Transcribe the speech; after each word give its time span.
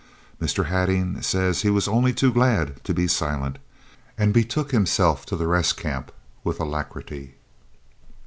Mr. 0.41 0.65
Hattingh 0.65 1.21
says 1.23 1.61
he 1.61 1.69
was 1.69 1.87
only 1.87 2.11
too 2.11 2.33
glad 2.33 2.83
to 2.85 2.91
"be 2.91 3.07
silent," 3.07 3.59
and 4.17 4.33
betook 4.33 4.71
himself 4.71 5.27
to 5.27 5.35
the 5.35 5.45
Rest 5.45 5.77
Camp 5.77 6.11
with 6.43 6.59
alacrity. 6.59 7.35